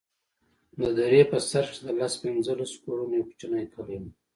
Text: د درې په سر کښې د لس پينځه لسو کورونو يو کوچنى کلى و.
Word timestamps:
د 0.81 0.83
درې 0.99 1.21
په 1.31 1.37
سر 1.49 1.65
کښې 1.69 1.81
د 1.85 1.87
لس 1.99 2.13
پينځه 2.23 2.51
لسو 2.59 2.77
کورونو 2.85 3.13
يو 3.17 3.27
کوچنى 3.29 3.63
کلى 3.73 3.97
و. 4.01 4.03